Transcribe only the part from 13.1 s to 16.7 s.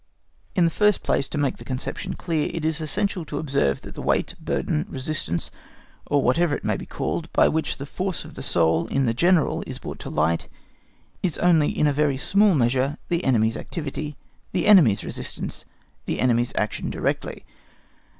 enemy's activity, the enemy's resistance, the enemy's